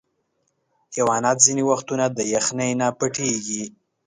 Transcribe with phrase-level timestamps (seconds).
[0.95, 3.63] حیوانات ځینې وختونه د یخني نه پټیږي.